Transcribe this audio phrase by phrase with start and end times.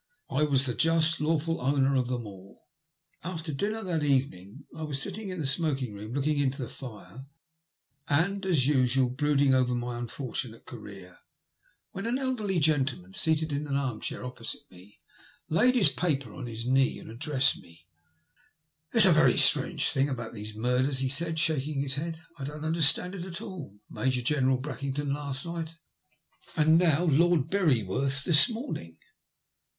[0.31, 2.59] I was the just, lawful owner of them all.
[3.23, 6.69] After dinner that evening I was sitting in the smok ing room looking into the
[6.69, 7.27] fire
[8.07, 11.19] and, as usual, brooding over my unfortunate career,
[11.91, 14.99] when an elderly gentle man, seated in an armchair opposite me,
[15.49, 17.85] laid his paper on his knee and addressed me.
[18.91, 19.19] 42 THE LUST OF HATE.
[19.27, 22.19] ^' It's a very Btrange thing about these murders," he said, shaking his head.
[22.39, 23.77] I don't understand it at all.
[23.87, 25.75] Major General Brackington last night,
[26.57, 28.97] and now Lord Beryworth this morning."